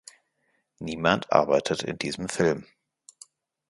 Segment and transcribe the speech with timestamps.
[0.79, 2.65] Niemand arbeitet in diesem Film.